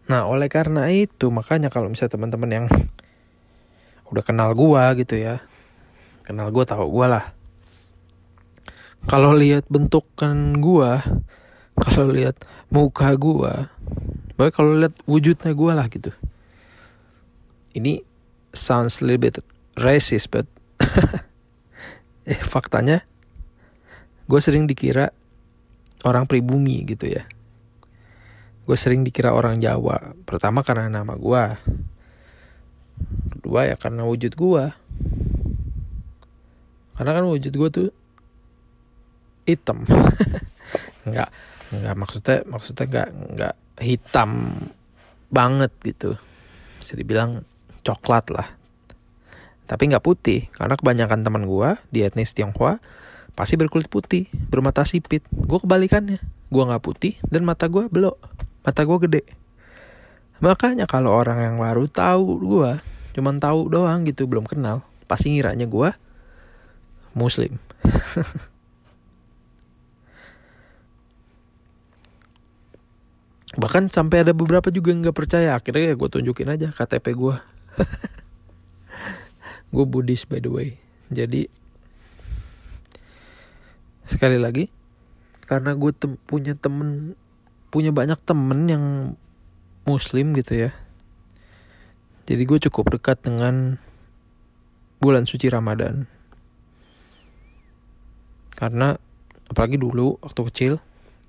Nah 0.08 0.24
oleh 0.24 0.48
karena 0.48 0.88
itu 0.88 1.28
makanya 1.28 1.68
kalau 1.68 1.92
misalnya 1.92 2.16
teman-teman 2.16 2.50
yang 2.50 2.66
udah 4.08 4.24
kenal 4.24 4.56
gue 4.56 4.82
gitu 5.04 5.20
ya. 5.20 5.44
Kenal 6.24 6.48
gue 6.48 6.64
tahu 6.64 6.88
gue 6.88 7.06
lah. 7.08 7.36
Kalau 9.04 9.36
lihat 9.36 9.68
bentukan 9.68 10.56
gue, 10.64 10.92
kalau 11.76 12.06
lihat 12.08 12.40
muka 12.72 13.12
gue, 13.20 13.52
baik 14.40 14.56
kalau 14.56 14.72
lihat 14.80 14.96
wujudnya 15.04 15.52
gue 15.52 15.72
lah 15.76 15.86
gitu. 15.92 16.08
Ini 17.76 18.00
sounds 18.56 19.04
a 19.04 19.04
little 19.04 19.20
bit 19.20 19.36
racist, 19.76 20.32
but 20.32 20.48
eh 22.30 22.40
faktanya 22.40 23.04
gue 24.24 24.40
sering 24.40 24.64
dikira 24.64 25.12
orang 26.04 26.24
pribumi 26.24 26.84
gitu 26.84 27.08
ya. 27.08 27.24
Gue 28.64 28.76
sering 28.80 29.04
dikira 29.04 29.37
orang 29.37 29.60
Jawa. 29.60 30.16
Pertama 30.24 30.64
karena 30.64 30.88
nama 30.88 31.16
gue 31.16 31.44
kedua 33.37 33.68
ya 33.68 33.76
karena 33.76 34.06
wujud 34.06 34.32
gue 34.38 34.64
karena 36.94 37.10
kan 37.10 37.24
wujud 37.26 37.52
gue 37.52 37.68
tuh 37.68 37.88
hitam. 39.44 39.84
Nggak 41.08 41.30
nggak 41.74 41.96
maksudnya 41.98 42.38
maksudnya 42.46 42.87
nggak 42.87 43.08
nggak 43.34 43.54
hitam 43.82 44.30
banget 45.28 45.72
gitu. 45.84 46.16
Bisa 46.80 46.96
dibilang 46.96 47.44
coklat 47.84 48.32
lah. 48.32 48.48
Tapi 49.68 49.92
nggak 49.92 50.04
putih 50.04 50.48
karena 50.54 50.78
kebanyakan 50.78 51.20
teman 51.20 51.44
gue 51.44 51.76
di 51.92 52.00
etnis 52.06 52.32
Tionghoa 52.32 52.80
pasti 53.35 53.59
berkulit 53.59 53.90
putih 53.90 54.31
bermata 54.51 54.87
sipit. 54.87 55.27
Gue 55.31 55.59
kebalikannya. 55.59 56.18
Gue 56.49 56.62
nggak 56.62 56.83
putih 56.83 57.18
dan 57.27 57.42
mata 57.42 57.66
gue 57.66 57.90
belok 57.90 58.18
mata 58.64 58.81
gue 58.87 58.99
gede. 59.07 59.23
Makanya 60.40 60.87
kalau 60.90 61.12
orang 61.14 61.38
yang 61.42 61.57
baru 61.61 61.87
tahu 61.87 62.40
gue 62.42 62.81
cuman 63.14 63.38
tahu 63.38 63.70
doang 63.70 64.03
gitu 64.03 64.27
belum 64.27 64.42
kenal 64.42 64.83
pasti 65.07 65.31
ngiranya 65.31 65.70
gue 65.70 65.92
muslim. 67.14 67.59
Bahkan 73.55 73.87
sampai 73.87 74.27
ada 74.27 74.35
beberapa 74.35 74.66
juga 74.75 74.90
nggak 74.90 75.14
percaya 75.14 75.55
akhirnya 75.55 75.94
ya 75.94 75.99
gue 75.99 76.09
tunjukin 76.11 76.51
aja 76.51 76.75
KTP 76.75 77.14
gue 77.14 77.38
gue 79.75 79.85
Buddhis 79.87 80.27
by 80.27 80.42
the 80.42 80.51
way. 80.51 80.75
Jadi 81.14 81.47
sekali 84.04 84.36
lagi 84.36 84.68
karena 85.44 85.76
gue 85.76 85.92
tem 85.92 86.16
punya 86.24 86.56
temen 86.56 87.16
punya 87.68 87.92
banyak 87.92 88.16
temen 88.24 88.60
yang 88.70 88.84
muslim 89.84 90.32
gitu 90.38 90.68
ya. 90.68 90.70
Jadi 92.24 92.42
gue 92.48 92.58
cukup 92.70 92.96
dekat 92.96 93.20
dengan 93.20 93.76
bulan 94.96 95.28
suci 95.28 95.52
Ramadan. 95.52 96.08
Karena 98.56 98.96
apalagi 99.50 99.76
dulu 99.76 100.16
waktu 100.24 100.40
kecil 100.48 100.72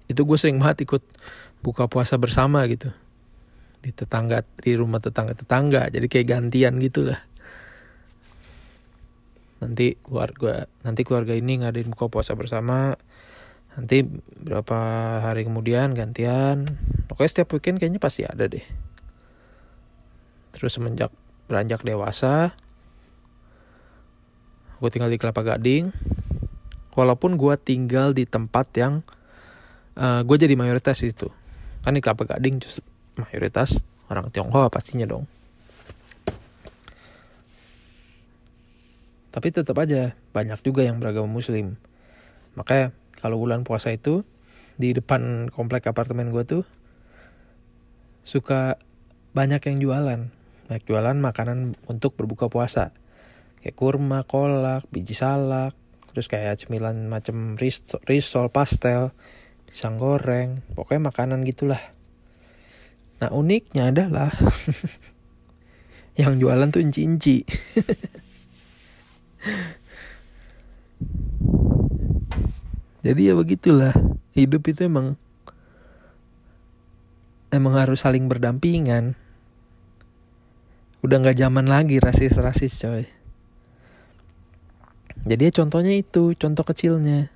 itu 0.08 0.22
gue 0.24 0.38
sering 0.40 0.62
banget 0.62 0.88
ikut 0.88 1.04
buka 1.60 1.92
puasa 1.92 2.16
bersama 2.16 2.64
gitu. 2.72 2.94
Di 3.84 3.92
tetangga 3.92 4.48
di 4.64 4.78
rumah 4.80 5.04
tetangga 5.04 5.36
tetangga 5.36 5.92
jadi 5.92 6.08
kayak 6.08 6.28
gantian 6.32 6.80
gitu 6.80 7.12
lah 7.12 7.20
nanti 9.64 9.96
keluarga 10.04 10.68
nanti 10.84 11.02
keluarga 11.08 11.34
ini 11.36 11.64
ngadain 11.64 11.90
buka 11.92 12.12
puasa 12.12 12.34
bersama. 12.36 12.96
Nanti 13.76 14.08
berapa 14.40 14.80
hari 15.20 15.44
kemudian 15.44 15.92
gantian. 15.92 16.80
Pokoknya 17.12 17.30
setiap 17.32 17.52
weekend 17.56 17.80
kayaknya 17.80 18.00
pasti 18.00 18.24
ada 18.24 18.48
deh. 18.48 18.64
Terus 20.56 20.72
semenjak 20.72 21.12
beranjak 21.46 21.86
dewasa 21.86 22.56
gue 24.76 24.90
tinggal 24.92 25.12
di 25.12 25.20
Kelapa 25.20 25.44
Gading. 25.44 25.92
Walaupun 26.96 27.36
gue 27.36 27.56
tinggal 27.60 28.16
di 28.16 28.24
tempat 28.24 28.72
yang 28.80 29.04
uh, 30.00 30.22
gue 30.24 30.38
jadi 30.40 30.56
mayoritas 30.56 31.00
itu 31.04 31.28
kan 31.84 31.96
di 31.96 32.02
Kelapa 32.04 32.28
Gading 32.28 32.60
justru 32.60 32.84
mayoritas 33.16 33.80
orang 34.12 34.30
Tionghoa 34.30 34.68
pastinya 34.68 35.08
dong 35.08 35.30
tapi 39.36 39.52
tetap 39.52 39.76
aja 39.84 40.16
banyak 40.32 40.64
juga 40.64 40.88
yang 40.88 41.04
beragama 41.04 41.28
muslim. 41.28 41.76
Makanya 42.56 42.96
kalau 43.20 43.36
bulan 43.36 43.68
puasa 43.68 43.92
itu 43.92 44.24
di 44.80 44.96
depan 44.96 45.52
komplek 45.52 45.92
apartemen 45.92 46.32
gue 46.32 46.48
tuh 46.48 46.64
suka 48.24 48.80
banyak 49.36 49.60
yang 49.68 49.78
jualan. 49.84 50.32
Banyak 50.72 50.84
jualan 50.88 51.20
makanan 51.20 51.76
untuk 51.92 52.16
berbuka 52.16 52.48
puasa. 52.48 52.96
Kayak 53.60 53.76
kurma 53.76 54.24
kolak 54.24 54.88
biji 54.88 55.12
salak 55.12 55.76
terus 56.16 56.32
kayak 56.32 56.56
cemilan 56.56 57.12
macam 57.12 57.60
risol, 58.08 58.48
pastel 58.48 59.12
pisang 59.68 60.00
goreng 60.00 60.64
pokoknya 60.80 61.12
makanan 61.12 61.44
gitulah. 61.44 61.84
Nah 63.20 63.36
uniknya 63.36 63.92
adalah 63.92 64.32
yang 66.24 66.40
jualan 66.40 66.72
tuh 66.72 66.80
inci-inci 66.80 67.44
jadi 73.06 73.22
ya 73.32 73.34
begitulah. 73.38 73.94
Hidup 74.36 74.68
itu 74.68 74.90
emang 74.90 75.16
emang 77.54 77.78
harus 77.78 78.04
saling 78.04 78.28
berdampingan. 78.28 79.16
Udah 81.06 81.22
nggak 81.22 81.38
zaman 81.38 81.70
lagi 81.70 82.02
rasis-rasis 82.02 82.74
coy. 82.82 83.06
Jadi 85.26 85.42
ya 85.50 85.52
contohnya 85.54 85.94
itu 85.94 86.34
contoh 86.38 86.66
kecilnya. 86.66 87.34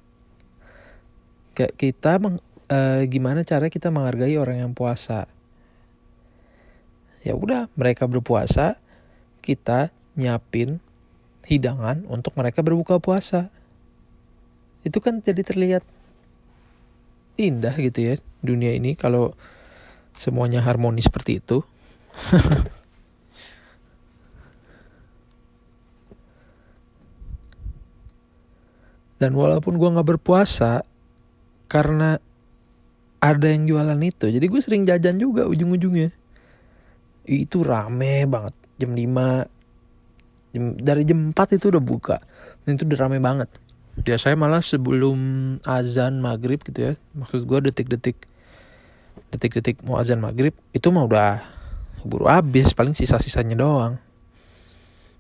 Kayak 1.58 1.74
kita 1.78 2.22
meng, 2.22 2.38
uh, 2.70 3.02
gimana 3.10 3.42
cara 3.42 3.70
kita 3.70 3.90
menghargai 3.90 4.38
orang 4.38 4.62
yang 4.62 4.74
puasa? 4.78 5.26
Ya 7.26 7.34
udah 7.38 7.68
mereka 7.78 8.06
berpuasa 8.06 8.80
kita 9.42 9.92
nyiapin 10.18 10.82
hidangan 11.50 12.06
untuk 12.06 12.38
mereka 12.38 12.62
berbuka 12.62 13.02
puasa 13.02 13.50
itu 14.86 15.02
kan 15.02 15.20
jadi 15.26 15.42
terlihat 15.42 15.84
indah 17.42 17.74
gitu 17.74 18.00
ya 18.00 18.14
dunia 18.40 18.76
ini 18.76 18.96
kalau 18.96 19.36
semuanya 20.20 20.60
harmoni 20.60 21.00
seperti 21.00 21.40
itu. 21.40 21.64
Dan 29.20 29.36
walaupun 29.36 29.76
gue 29.76 29.90
nggak 29.92 30.16
berpuasa 30.16 30.88
karena 31.68 32.24
ada 33.20 33.48
yang 33.52 33.68
jualan 33.68 34.00
itu, 34.00 34.32
jadi 34.32 34.48
gue 34.48 34.62
sering 34.64 34.88
jajan 34.88 35.20
juga 35.20 35.44
ujung-ujungnya. 35.44 36.16
Itu 37.28 37.68
rame 37.68 38.24
banget 38.24 38.56
jam 38.80 38.96
5 38.96 39.59
jam, 40.56 40.76
dari 40.78 41.04
jam 41.06 41.34
4 41.34 41.58
itu 41.58 41.70
udah 41.70 41.84
buka. 41.84 42.18
Dan 42.64 42.78
itu 42.78 42.84
udah 42.86 43.00
rame 43.00 43.18
banget. 43.22 43.50
Ya 44.08 44.16
saya 44.16 44.40
malah 44.40 44.64
sebelum 44.64 45.18
azan 45.68 46.24
maghrib 46.24 46.64
gitu 46.64 46.80
ya. 46.80 46.94
Maksud 47.18 47.44
gue 47.44 47.60
detik-detik 47.72 48.30
detik-detik 49.30 49.84
mau 49.86 50.00
azan 50.00 50.24
maghrib 50.24 50.56
itu 50.72 50.88
mah 50.90 51.06
udah 51.06 51.44
buru 52.08 52.32
habis. 52.32 52.72
Paling 52.72 52.96
sisa-sisanya 52.96 53.60
doang. 53.60 54.00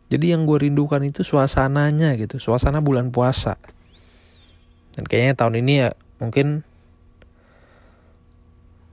Jadi 0.09 0.33
yang 0.33 0.49
gue 0.49 0.65
rindukan 0.65 1.03
itu 1.05 1.21
suasananya 1.21 2.17
gitu. 2.17 2.41
Suasana 2.41 2.81
bulan 2.81 3.13
puasa. 3.13 3.61
Dan 4.97 5.05
kayaknya 5.05 5.37
tahun 5.37 5.61
ini 5.61 5.73
ya 5.85 5.89
mungkin 6.17 6.65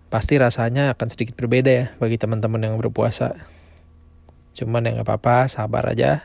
pasti 0.07 0.38
rasanya 0.38 0.94
akan 0.94 1.09
sedikit 1.11 1.35
berbeda 1.35 1.70
ya 1.72 1.87
bagi 1.99 2.14
teman-teman 2.14 2.62
yang 2.62 2.79
berpuasa 2.79 3.35
cuman 4.57 4.88
ya 4.88 4.97
nggak 4.97 5.05
apa-apa 5.05 5.53
sabar 5.53 5.85
aja 5.92 6.25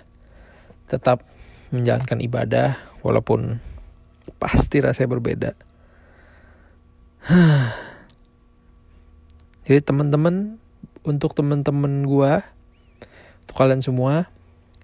tetap 0.88 1.28
menjalankan 1.76 2.24
ibadah 2.24 2.80
walaupun 3.04 3.60
pasti 4.40 4.80
rasanya 4.80 5.12
berbeda. 5.12 5.52
Jadi 9.68 9.80
teman-teman 9.84 10.58
untuk 11.06 11.38
teman-teman 11.38 12.08
gua, 12.08 12.42
untuk 13.46 13.56
kalian 13.56 13.84
semua 13.84 14.28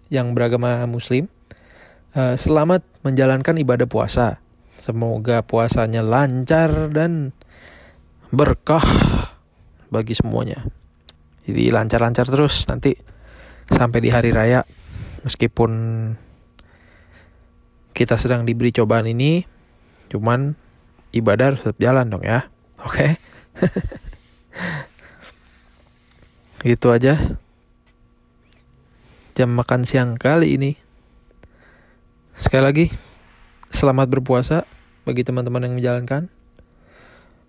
yang 0.08 0.38
beragama 0.38 0.86
Muslim, 0.88 1.28
uh, 2.16 2.38
selamat 2.38 2.86
menjalankan 3.04 3.58
ibadah 3.60 3.88
puasa. 3.90 4.40
Semoga 4.78 5.42
puasanya 5.42 6.06
lancar 6.06 6.94
dan 6.94 7.34
berkah 8.30 8.86
bagi 9.90 10.14
semuanya. 10.14 10.70
Jadi 11.50 11.74
lancar-lancar 11.74 12.30
terus 12.30 12.70
nanti 12.70 12.94
sampai 13.72 14.00
di 14.00 14.10
hari 14.10 14.32
raya 14.32 14.64
meskipun 15.28 15.72
kita 17.98 18.16
sedang 18.22 18.46
diberi 18.46 18.70
cobaan 18.70 19.10
ini, 19.10 19.42
cuman 20.14 20.54
ibadah 21.18 21.54
harus 21.54 21.66
tetap 21.66 21.82
jalan 21.82 22.06
dong 22.14 22.22
ya. 22.22 22.46
Oke. 22.86 22.94
Okay? 22.94 23.12
gitu 26.78 26.94
aja. 26.94 27.18
Jam 29.34 29.50
makan 29.54 29.82
siang 29.86 30.14
kali 30.22 30.54
ini. 30.58 30.78
Sekali 32.38 32.62
lagi, 32.62 32.86
selamat 33.74 34.14
berpuasa 34.14 34.70
bagi 35.02 35.26
teman-teman 35.26 35.66
yang 35.66 35.74
menjalankan. 35.74 36.30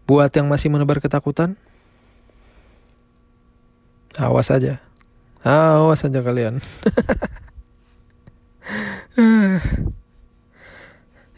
Buat 0.09 0.33
yang 0.33 0.49
masih 0.49 0.73
menebar 0.73 1.05
ketakutan, 1.05 1.61
awas 4.17 4.49
aja. 4.49 4.81
Awas 5.47 6.03
aja 6.03 6.21
kalian. 6.23 6.59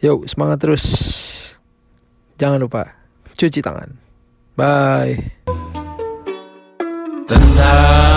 Yuk, 0.00 0.24
semangat 0.28 0.64
terus. 0.64 0.84
Jangan 2.40 2.60
lupa 2.60 2.96
cuci 3.36 3.60
tangan. 3.60 3.96
Bye. 4.56 5.16
Tentang 7.28 8.09